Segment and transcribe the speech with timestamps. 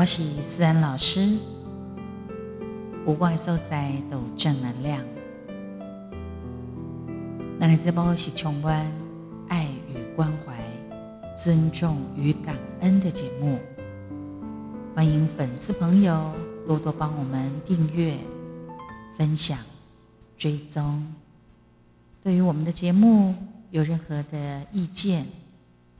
[0.00, 1.36] 我是思安老师，
[3.04, 5.04] 无怪所在都正能量。
[7.58, 8.90] 那来这波是充满
[9.48, 10.56] 爱与关怀、
[11.36, 13.58] 尊重与感恩的节目，
[14.94, 16.32] 欢迎粉丝朋友
[16.66, 18.16] 多多帮我们订阅、
[19.18, 19.58] 分享、
[20.38, 21.06] 追踪。
[22.22, 23.34] 对于我们的节目
[23.70, 25.26] 有任何的意见，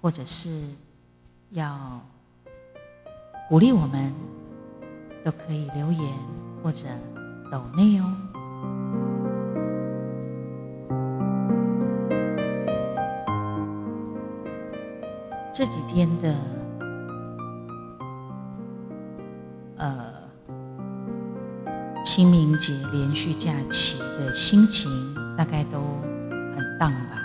[0.01, 0.65] 或者是
[1.51, 2.01] 要
[3.51, 4.15] 鼓励我们，
[5.25, 6.13] 都可以留言
[6.63, 6.87] 或者
[7.51, 8.05] 抖内哦。
[15.53, 16.33] 这几天的
[19.79, 20.13] 呃
[22.05, 24.89] 清明节连续假期的心情，
[25.37, 25.81] 大概都
[26.55, 27.21] 很荡吧。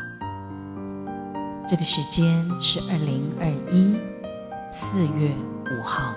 [1.68, 3.96] 这个时间是二零二一
[4.68, 5.32] 四月
[5.72, 6.14] 五号，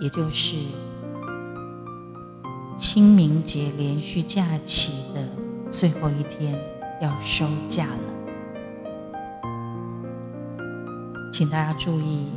[0.00, 0.56] 也就是
[2.76, 5.26] 清明节连续假期的
[5.70, 6.58] 最后一天，
[7.00, 7.92] 要收假了。
[11.32, 12.28] 请大家注意，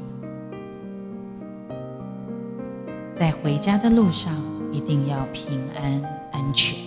[3.14, 4.34] 在回家的路上
[4.72, 6.02] 一定要平安
[6.32, 6.78] 安全。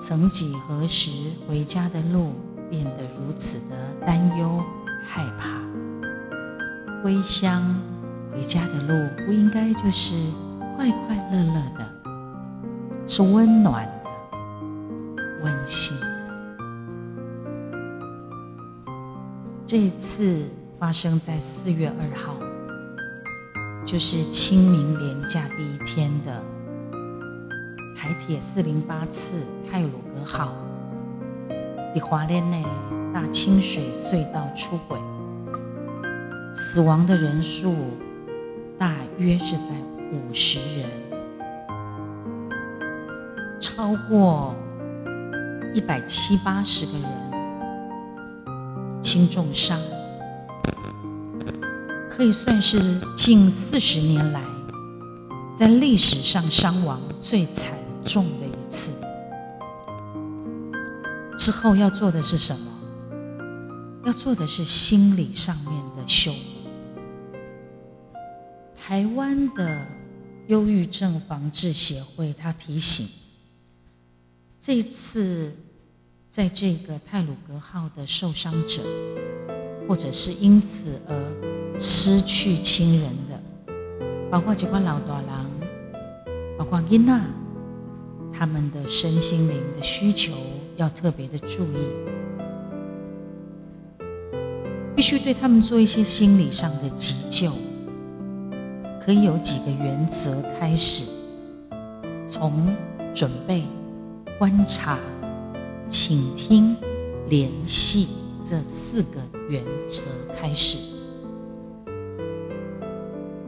[0.00, 1.10] 曾几何时，
[1.48, 2.32] 回家的路
[2.68, 4.62] 变得如此的担忧
[5.04, 5.60] 害怕。
[7.02, 7.62] 归乡
[8.36, 10.14] 回家的路不应该就是
[10.76, 11.88] 快快乐乐的，
[13.08, 14.10] 是温暖的、
[15.42, 16.06] 温馨的。
[19.64, 20.44] 这一次。
[20.78, 22.36] 发生在四月二号，
[23.86, 26.44] 就是清明连假第一天的
[27.96, 29.40] 台铁四零八次
[29.70, 30.52] 泰鲁格号，
[31.94, 32.62] 的华联内
[33.10, 34.98] 大清水隧道出轨，
[36.52, 37.74] 死亡的人数
[38.78, 39.74] 大约是在
[40.12, 40.88] 五十人，
[43.60, 44.54] 超过
[45.74, 47.10] 一百七八十个人
[49.02, 49.78] 轻重伤。
[52.10, 52.78] 可以算是
[53.14, 54.40] 近四十年来
[55.54, 58.92] 在历史上伤亡最惨重的一次。
[61.36, 62.72] 之后要做的是什么？
[64.06, 66.38] 要做的是心理上面的修补。
[68.88, 69.84] 台湾的
[70.46, 73.04] 忧郁症防治协会他提醒，
[74.60, 75.52] 这次
[76.30, 78.80] 在这个泰鲁格号的受伤者，
[79.88, 81.76] 或者是因此而。
[81.78, 83.38] 失去亲人的，
[84.30, 85.50] 包括这块老大郎，
[86.56, 87.22] 包括伊娜，
[88.32, 90.32] 他们的身心灵的需求
[90.76, 91.76] 要特别的注意，
[94.94, 97.52] 必须对他们做一些心理上的急救。
[99.06, 101.04] 可以有几个原则开始，
[102.26, 102.76] 从
[103.14, 103.62] 准备、
[104.36, 104.98] 观察、
[105.88, 106.76] 倾听、
[107.28, 108.08] 联系
[108.44, 110.76] 这四个原则开始。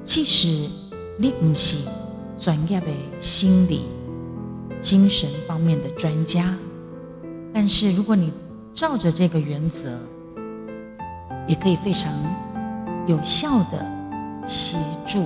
[0.04, 0.70] 即使
[1.16, 1.90] 你不是
[2.38, 2.86] 专业的
[3.18, 3.80] 心理、
[4.78, 6.54] 精神方面的专家，
[7.52, 8.32] 但是如果你
[8.72, 9.98] 照着这个原则，
[11.48, 12.12] 也可以非常
[13.08, 13.84] 有效的
[14.46, 15.24] 协助。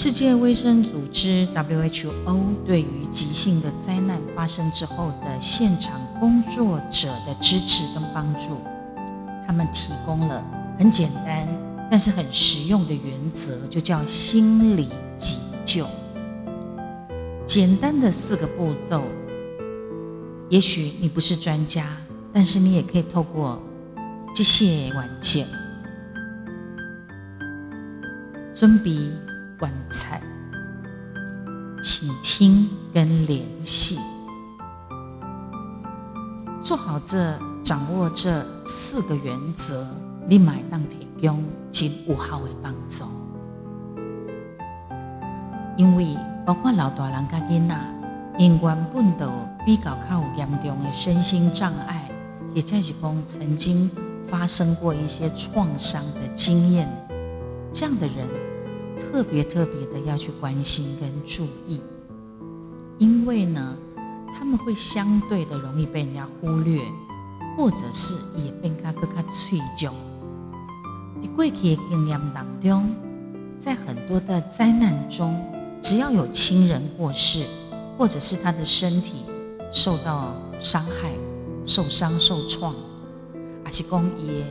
[0.00, 2.32] 世界卫生组织 （WHO）
[2.64, 8.58] 对于急性的灾难发生之后的现场工作者的支持跟帮助，
[9.44, 10.40] 他们提供了
[10.78, 11.48] 很简单
[11.90, 15.84] 但是很实用的原则，就叫心理急救。
[17.44, 19.02] 简单的四个步骤，
[20.48, 21.84] 也许你不是专家，
[22.32, 23.60] 但是你也可以透过
[24.32, 25.44] 这些关键
[28.54, 28.96] 准备。
[29.58, 30.22] 棺材，
[31.82, 33.98] 请听跟联系，
[36.62, 39.84] 做好这、掌握这四个原则，
[40.28, 43.04] 你买当提供真有效的帮助。
[45.76, 46.16] 因为
[46.46, 47.76] 包括老大人甲囡仔，
[48.38, 49.28] 因原本都
[49.66, 52.08] 比较较有严重的身心障碍，
[52.54, 53.90] 也正是讲曾经
[54.24, 56.88] 发生过一些创伤的经验，
[57.72, 58.47] 这样的人。
[59.10, 61.80] 特别特别的要去关心跟注意，
[62.98, 63.74] 因为呢，
[64.36, 66.82] 他们会相对的容易被人家忽略，
[67.56, 69.94] 或者是也被他更加脆弱。
[71.20, 72.94] 在过去的经验当中，
[73.56, 75.42] 在很多的灾难中，
[75.80, 77.44] 只要有亲人过世，
[77.96, 79.24] 或者是他的身体
[79.72, 81.10] 受到伤害、
[81.64, 82.74] 受伤、受创，
[83.64, 84.44] 还是讲伊的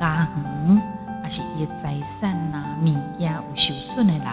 [0.00, 0.82] 家园，
[1.22, 4.24] 还是伊财产呐、物件有受损的人，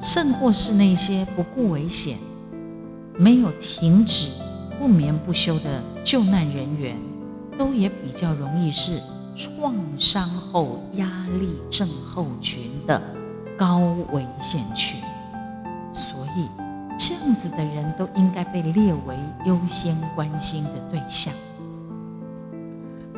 [0.00, 2.18] 甚或是那些不顾危险、
[3.18, 4.28] 没有停止、
[4.78, 6.96] 不眠不休的救难人员，
[7.56, 9.00] 都也比较容易是
[9.34, 13.00] 创伤后压力症候群的
[13.56, 13.78] 高
[14.12, 15.00] 危险群。
[15.92, 16.48] 所以，
[16.98, 19.16] 这样子的人都应该被列为
[19.46, 21.32] 优先关心的对象。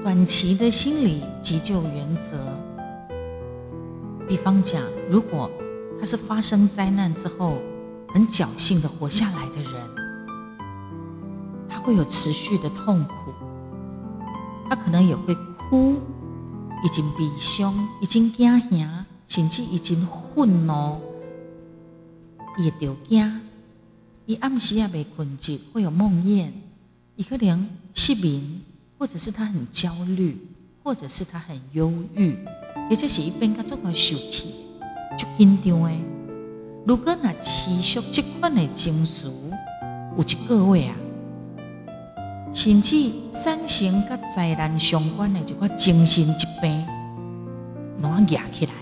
[0.02, 2.38] 短期的心理急救原则，
[4.28, 4.80] 比方讲，
[5.10, 5.50] 如果
[5.98, 7.58] 他是发生灾难之后
[8.08, 9.72] 很侥幸的活下来的人，
[11.68, 13.32] 他会有持续的痛苦，
[14.70, 15.34] 他可能也会
[15.68, 15.96] 哭，
[16.84, 19.98] 已经悲伤，已经惊吓，甚至已经
[20.34, 21.00] 愤怒。
[22.56, 23.40] 也着惊，
[24.26, 26.50] 伊暗时也未困着，会有梦魇，
[27.16, 28.42] 伊可能失眠，
[28.98, 30.36] 或者是他很焦虑，
[30.82, 32.36] 或者是他很忧郁，
[32.90, 34.54] 或者是一边甲做个受气，
[35.16, 35.96] 就紧张诶。
[36.84, 39.26] 如果那持续这款的情绪
[40.16, 40.96] 有一个月啊，
[42.52, 46.86] 甚至产生甲灾难相关的一个精神疾病，
[48.02, 48.72] 拢压起来。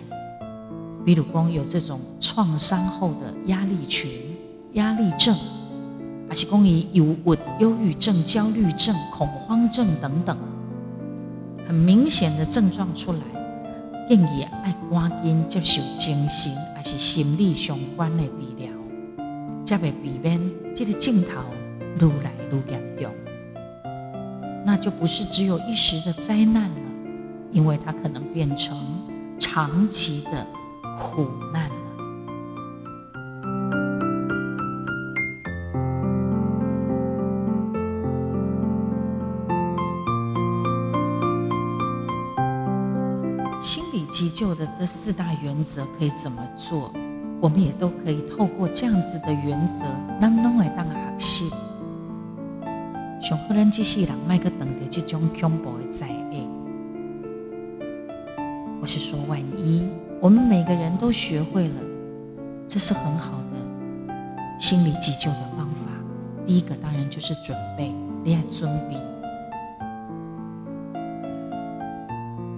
[1.05, 4.11] 比如讲，有这种创伤后的压力群、
[4.73, 5.37] 压力症，
[6.29, 10.37] 还是讲以忧郁、忧郁症、焦虑症、恐慌症等等，
[11.67, 13.19] 很明显的症状出来，
[14.09, 18.71] 建议爱赶紧接受精神还是心理相关的治疗，
[19.65, 20.41] 才会避免
[20.75, 21.41] 这个镜头
[22.01, 23.11] 愈来愈严重。
[24.65, 26.91] 那就不是只有一时的灾难了，
[27.53, 28.77] 因为它可能变成
[29.39, 30.47] 长期的。
[30.99, 31.69] 苦难
[44.17, 46.91] 急救的这四大原则可以怎么做？
[47.39, 49.85] 我们也都可以透过这样子的原则，
[50.19, 51.55] 让拢会当学习。
[53.21, 56.49] 上可能这世人卖个等的这种恐怖的灾厄，
[58.81, 59.87] 我是说万一。
[60.23, 61.83] 我们每个人都学会了，
[62.67, 64.17] 这是很好的
[64.59, 65.91] 心理急救的方法。
[66.47, 67.93] 第一个当然就是准备，
[68.25, 68.97] 你要准备。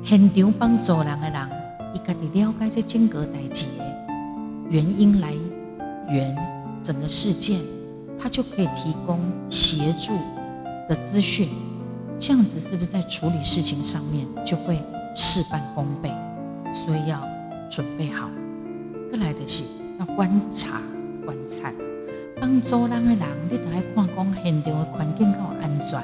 [0.08, 1.50] 现场帮助人的人，
[1.92, 3.84] 伊家己了解这整个代志的
[4.70, 5.34] 原因来
[6.08, 6.34] 源，
[6.82, 7.60] 整个事件，
[8.18, 9.20] 他就可以提供
[9.50, 10.14] 协助
[10.88, 11.46] 的资讯。
[12.18, 14.82] 这样子是不是在处理事情上面就会
[15.14, 16.10] 事半功倍？
[16.72, 17.22] 所以要。
[17.68, 18.30] 准备好，
[19.10, 19.62] 过来的是
[20.00, 20.26] 要观
[20.56, 20.80] 察、
[21.26, 21.70] 观察，
[22.40, 26.02] 帮助人的人，你都要看讲现场的环境够安全，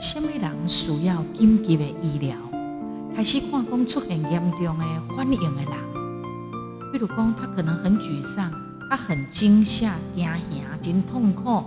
[0.00, 2.34] 什么人需要紧急的医疗，
[3.14, 4.84] 开始看讲出现严重的
[5.16, 8.52] 反应的人，比如讲他可能很沮丧，
[8.88, 11.64] 他很惊吓、惊吓、真痛苦、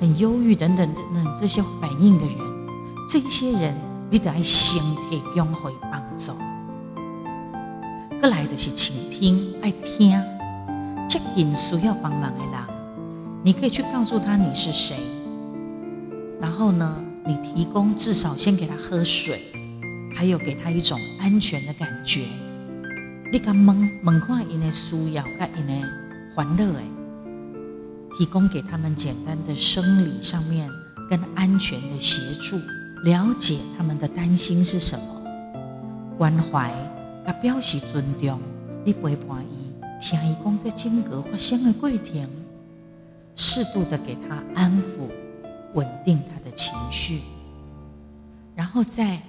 [0.00, 2.36] 很忧郁等等等等这些反应的人，
[3.06, 3.74] 这些人
[4.10, 6.32] 你得爱先提供会帮助。
[8.20, 10.18] 过来的是倾听，爱听，
[11.06, 12.62] 接近需要帮忙的人，
[13.44, 14.96] 你可以去告诉他你是谁，
[16.40, 19.40] 然后呢，你提供至少先给他喝水，
[20.18, 22.24] 还有给他一种安全的感觉。
[23.30, 25.88] 你敢问问看因的需要，甲因的
[26.34, 26.82] 欢乐诶，
[28.18, 30.68] 提供给他们简单的生理上面
[31.08, 32.56] 跟安全的协助，
[33.04, 35.04] 了解他们的担心是什么，
[36.18, 36.74] 关怀。
[37.40, 38.40] 表示尊重，
[38.84, 39.70] 你陪伴伊，
[40.00, 42.28] 听伊讲在整个发生的过程，
[43.36, 45.08] 适度的给他安抚，
[45.74, 47.20] 稳定他的情绪，
[48.56, 49.20] 然后再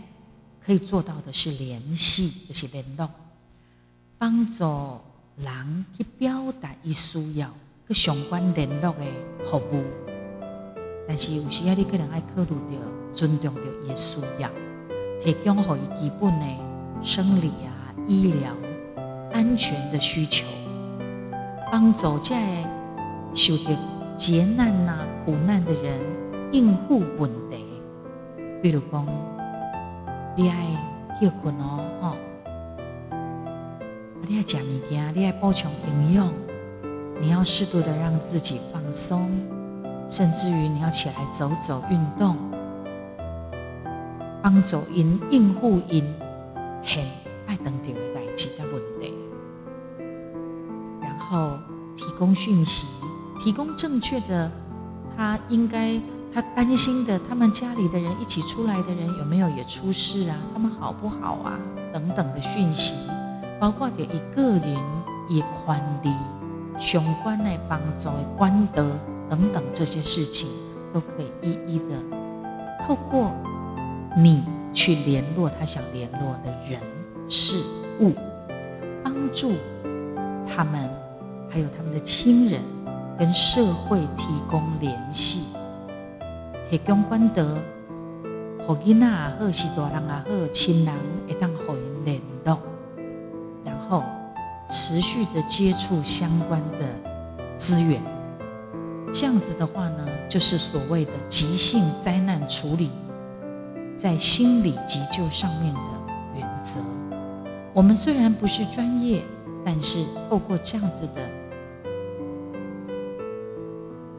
[0.69, 3.09] 可以做到的是联系，就是联络，
[4.19, 4.63] 帮助
[5.35, 7.49] 人去表达伊需要
[7.87, 9.03] 个相关联络的
[9.43, 9.83] 服务。
[11.07, 14.47] 但是有时啊，你可能爱考虑到尊重到伊需要，
[15.23, 16.45] 提供好伊基本的
[17.01, 17.73] 生理啊。
[18.07, 18.55] 医疗
[19.33, 20.45] 安全的需求，
[21.71, 22.63] 帮助在
[23.33, 23.75] 受着
[24.15, 25.99] 劫难呐、苦难的人
[26.51, 27.65] 应付问题。
[28.61, 29.07] 比如讲，
[30.39, 30.55] 你爱
[31.19, 32.15] 休困哦，吼，
[34.21, 36.31] 你爱食物件，你爱补充营养，
[37.19, 39.29] 你要适度的让自己放松，
[40.07, 42.37] 甚至于你要起来走走运动，
[44.41, 46.05] 帮助因应付因
[46.85, 47.03] 很。
[47.45, 49.13] 爱等点的代志的问题，
[51.01, 51.57] 然后
[51.97, 52.87] 提供讯息，
[53.43, 54.49] 提供正确的，
[55.17, 55.99] 他应该
[56.33, 60.37] 他担心的，他们家里的人一起出来的人有没有也出事啊？
[60.53, 61.59] 他们好不好啊？
[61.91, 63.09] 等等的讯息，
[63.59, 64.77] 包括给一个人
[65.27, 66.11] 也宽利、
[66.77, 68.91] 相关的帮助的官德
[69.29, 70.47] 等等这些事情，
[70.93, 71.95] 都可以一一的
[72.85, 73.31] 透过
[74.15, 76.79] 你去联络他想联络的人
[77.27, 77.63] 事
[78.01, 78.13] 物，
[79.03, 79.51] 帮助
[80.47, 80.89] 他们，
[81.49, 82.61] 还有他们的亲人
[83.17, 85.57] 跟社会提供联系，
[86.69, 87.57] 提供官德，
[88.67, 90.93] 好囡仔也好，是大人也好，亲人
[91.27, 92.59] 会当好因联络，
[93.65, 94.03] 然后
[94.69, 96.85] 持续的接触相关的
[97.57, 97.99] 资源。
[99.11, 102.91] 这样子的话呢，就是所谓的急性灾难处理，
[103.97, 105.79] 在心理急救上面的
[106.35, 106.79] 原则。
[107.73, 109.23] 我们虽然不是专业，
[109.65, 111.27] 但是透过这样子的，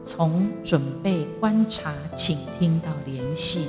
[0.03, 3.67] 从准备、观察、倾听到联系，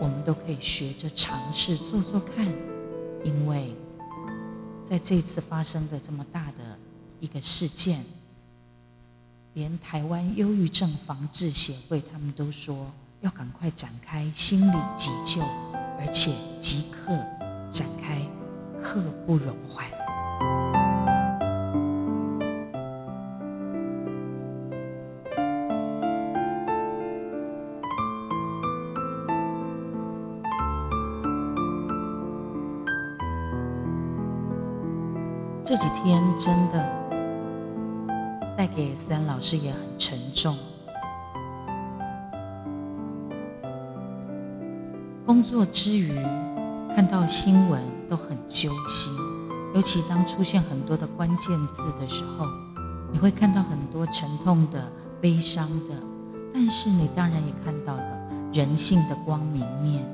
[0.00, 2.46] 我们都可以学着尝试做做看。
[3.22, 3.74] 因为
[4.84, 6.78] 在这次发生的这么大的
[7.20, 8.04] 一个事件。
[9.54, 15.40] 连台湾忧郁症防治协会，他们都说要赶快展开心理急救，
[16.00, 17.16] 而且即刻
[17.70, 18.20] 展开，
[18.82, 19.86] 刻不容缓。
[35.76, 36.88] 这几天真的。
[38.56, 40.56] 带给三老师也很沉重。
[45.26, 46.14] 工作之余，
[46.94, 49.12] 看到新闻都很揪心，
[49.74, 52.46] 尤其当出现很多的关键字的时候，
[53.12, 54.80] 你会看到很多沉痛的、
[55.20, 55.96] 悲伤的，
[56.52, 58.18] 但是你当然也看到了
[58.52, 60.04] 人性的光明面，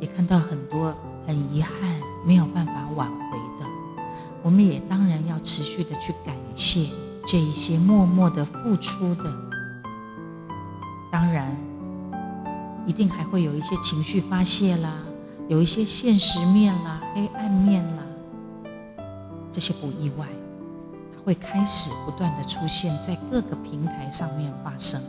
[0.00, 0.96] 也看到很多
[1.26, 1.74] 很遗憾
[5.46, 6.88] 持续的去感谢。
[7.28, 9.24] 这一些默默的付出的，
[11.10, 11.56] 当然，
[12.86, 14.98] 一定还会有一些情绪发泄啦，
[15.48, 18.04] 有一些现实面啦、黑暗面啦，
[19.50, 20.28] 这些不意外，
[21.16, 25.00] 它会开始不断的出现在各个平台上面发生。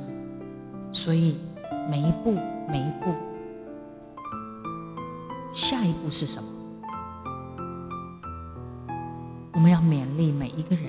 [0.91, 1.38] 所以，
[1.88, 2.34] 每一步，
[2.67, 3.13] 每一步，
[5.53, 6.50] 下一步是什么？
[9.57, 10.85] 我们要勉励每一个人。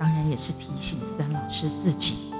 [0.00, 2.34] 当然也是提醒三老师自己，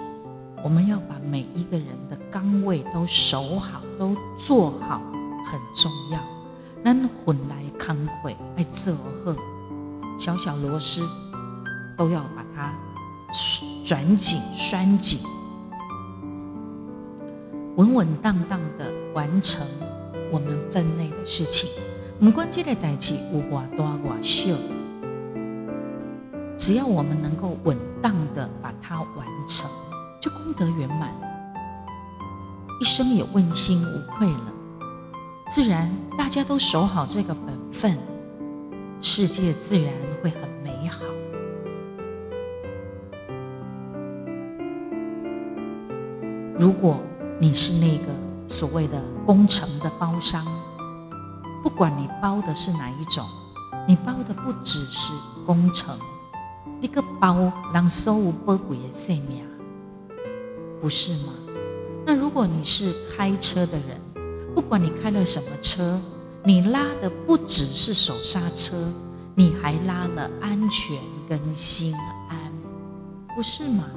[0.64, 5.00] 我们要把每一个人的岗位都守好，都做好，
[5.48, 6.18] 很重要。
[6.82, 6.92] 那
[7.24, 9.36] 混来康亏爱自而贺，
[10.18, 11.00] 小小螺丝
[11.96, 12.74] 都要把它
[13.84, 15.20] 转紧、拴紧，
[17.76, 19.64] 稳稳当当的完成
[20.32, 21.70] 我们分内的事情。
[22.22, 24.52] 唔管这个代志有偌大偌小。
[26.56, 29.70] 只要我们能够稳当的把它完成，
[30.20, 31.12] 就功德圆满，
[32.80, 34.52] 一生也问心无愧了。
[35.46, 37.96] 自然大家都守好这个本分，
[39.02, 41.04] 世界自然会很美好。
[46.58, 46.98] 如果
[47.38, 48.12] 你是那个
[48.48, 50.42] 所谓的工程的包商，
[51.62, 53.22] 不管你包的是哪一种，
[53.86, 55.12] 你包的不只是
[55.44, 55.94] 工程。
[56.80, 59.42] 一个包让所有宝贵的生命，
[60.80, 61.32] 不是吗？
[62.04, 64.00] 那如果你是开车的人，
[64.54, 65.98] 不管你开了什么车，
[66.44, 68.76] 你拉的不只是手刹车，
[69.34, 70.96] 你还拉了安全
[71.28, 71.94] 跟心
[72.28, 72.38] 安，
[73.34, 73.90] 不是吗？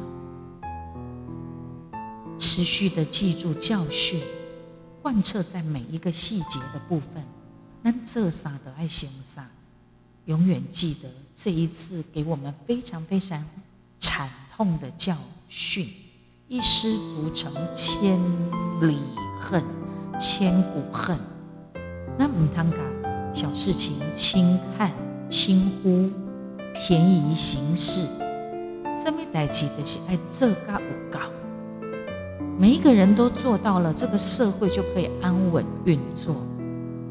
[2.38, 4.22] 持续的记住教训，
[5.02, 7.24] 贯彻在每一个细节的部分，
[7.82, 9.46] 那这啥的爱行啥。
[10.30, 13.44] 永远记得这一次给我们非常非常
[13.98, 15.18] 惨痛的教
[15.50, 15.88] 训，
[16.48, 18.16] 一失足成千
[18.80, 19.00] 里
[19.40, 19.64] 恨，
[20.20, 21.18] 千古恨。
[22.16, 22.78] 那唔通噶
[23.34, 24.92] 小事情轻看
[25.28, 26.12] 轻忽，
[26.76, 28.06] 便宜行事。
[29.04, 31.22] 什么代志都是爱做噶有搞，
[32.60, 36.36] 每一个人都做到了，这个社会就可以安稳运作，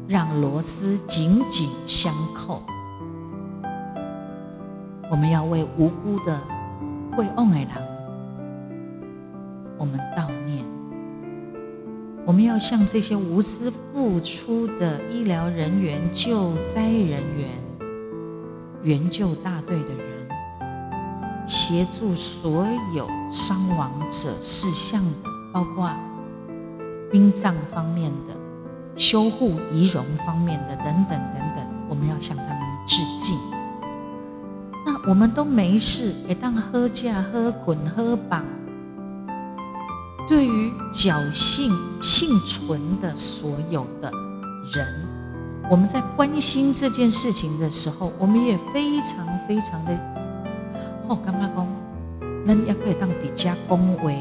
[0.07, 2.63] 让螺丝紧紧相扣。
[5.11, 6.39] 我们要为无辜的
[7.17, 7.83] 会翁爱郎，
[9.77, 10.63] 我们悼念。
[12.27, 17.49] 我们要向这些无私付出的医疗人员、救灾人员、
[18.83, 20.29] 援救大队的人，
[21.47, 25.91] 协助所有伤亡者事项的，包括
[27.11, 28.35] 殡葬方面的、
[28.95, 33.35] 修护仪容方面的等等等等，我们要向他们致敬。
[35.09, 38.45] 我们都没事，给当喝架、喝捆、喝绑。
[40.27, 44.11] 对于侥幸幸存的所有的
[44.71, 44.85] 人，
[45.67, 49.93] 我们在关心这件事情的时候，我们也非常非常的
[51.07, 51.67] 哦，干嘛讲？
[52.45, 54.15] 咱也可以当底家恭维，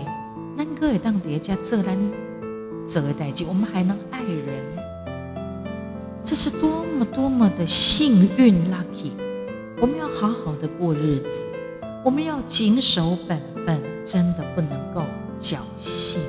[0.57, 1.99] 咱可以当底家做单
[2.87, 4.64] 做代志，我们还能爱人，
[6.25, 9.12] 这是多么多么的幸运，lucky！
[9.80, 11.28] 我们要好好的过日子，
[12.04, 15.04] 我们要谨守本分，真的不能够。
[15.38, 16.20] 侥幸，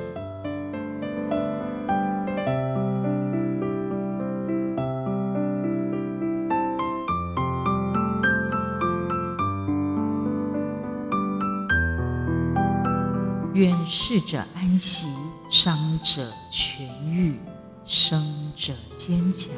[13.52, 15.08] 愿逝者安息，
[15.50, 17.34] 伤者痊愈，
[17.84, 19.50] 生者坚强。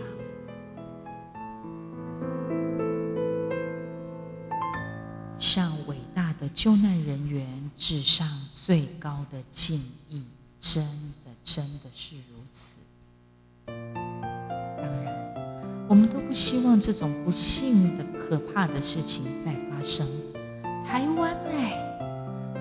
[6.54, 8.28] 救难人员致上。
[8.64, 9.76] 最高的敬
[10.08, 10.22] 意，
[10.60, 10.84] 真
[11.24, 12.76] 的真的是如此。
[13.66, 20.06] 当然，我们都不希望这种不幸的、可怕的事情再发生。
[20.86, 21.76] 台湾哎，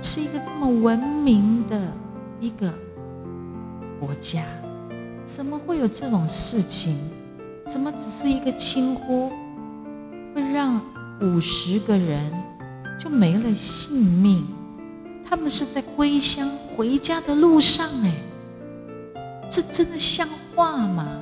[0.01, 1.93] 是一个这么文明的
[2.39, 2.73] 一个
[3.99, 4.43] 国家，
[5.23, 6.97] 怎么会有这种事情？
[7.67, 9.29] 怎么只是一个轻呼，
[10.33, 10.81] 会让
[11.21, 12.33] 五十个人
[13.01, 14.45] 就没了性命？
[15.27, 18.11] 他们是在归乡回家的路上，哎，
[19.49, 21.20] 这真的像话吗？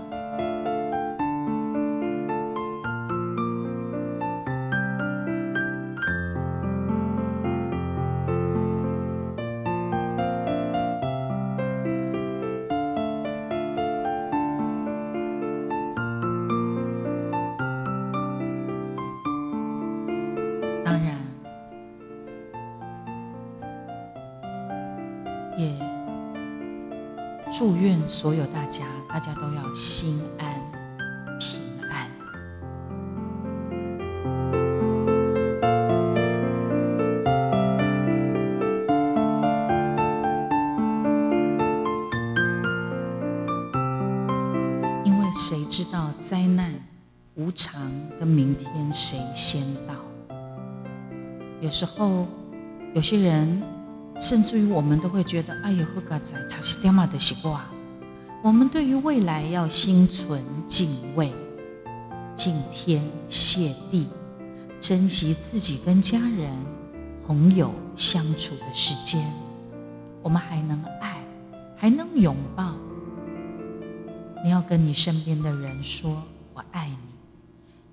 [27.60, 30.50] 祝愿所有大家，大家都要心安
[31.42, 32.10] 平安。
[45.04, 46.74] 因为谁知道灾难
[47.36, 49.96] 无常跟明天谁先到？
[51.60, 52.26] 有时候，
[52.94, 53.79] 有些人。
[54.20, 57.58] 甚至于我们都会觉得，哎呦，喝个仔差西点嘛的习惯。
[58.44, 61.32] 我们对于未来要心存敬畏，
[62.36, 64.08] 敬天谢地，
[64.80, 66.52] 珍惜自己跟家人、
[67.26, 69.24] 朋友相处的时间。
[70.22, 71.24] 我们还能爱，
[71.78, 72.76] 还能拥抱。
[74.44, 76.22] 你要跟你身边的人说
[76.54, 76.98] “我爱你”，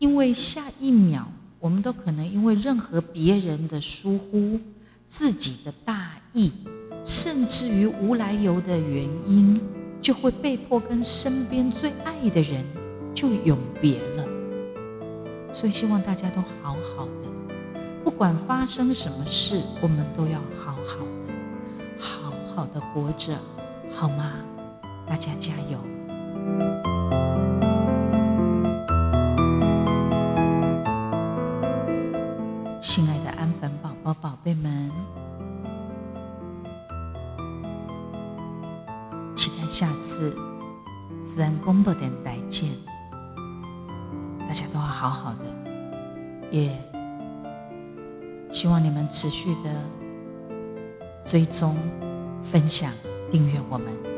[0.00, 1.28] 因为下一秒，
[1.60, 4.60] 我们都可能因为任何别人的疏忽。
[5.08, 6.05] 自己的大
[6.36, 6.52] 意，
[7.02, 9.58] 甚至于无来由的原因，
[10.02, 12.62] 就会被迫跟身边最爱的人
[13.14, 14.24] 就永别了。
[15.50, 21.32] 所以希望大家都好好的，不管发生什么事，我们都要好好的，
[21.98, 23.32] 好好的活着，
[23.90, 24.34] 好吗？
[25.08, 26.85] 大家加油！
[42.60, 42.70] 见。
[44.48, 45.44] 大家都要好好的，
[46.50, 46.70] 也
[48.50, 49.70] 希望你们持续的
[51.24, 51.76] 追踪、
[52.42, 52.90] 分享、
[53.30, 54.15] 订阅我们。